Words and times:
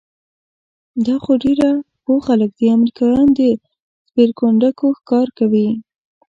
دا 1.05 1.15
خو 1.23 1.31
ډېر 1.43 1.57
پوه 2.03 2.19
خلک 2.27 2.51
دي، 2.59 2.67
امریکایان 2.77 3.27
د 3.37 3.39
سپېرکونډکو 4.07 4.85
ښکار 4.97 5.27
کوي؟ 5.37 5.67